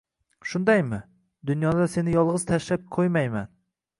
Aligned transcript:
Shundaymi? 0.51 0.97
Dunyoda 1.51 1.87
seni 1.95 2.17
yolg'iz 2.17 2.45
tashlab 2.53 2.87
ko'ymayman. 2.97 3.53